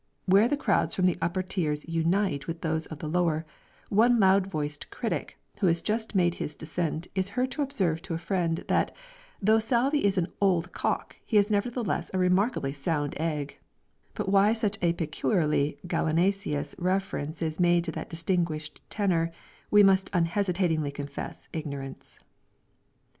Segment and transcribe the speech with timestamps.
[0.25, 3.45] Where the crowds from the upper tiers unite with those of the lower,
[3.89, 8.15] one loud voiced critic, who has just made his descent, is heard to observe to
[8.15, 8.95] a friend that
[9.43, 13.59] "though Salvi is an old cock, he is nevertheless a remarkably sound egg;"
[14.15, 19.31] but why such a peculiarly gallinaceous reference is made to that distinguished tenor,
[19.69, 22.19] we must unhesitatingly confess ignorance.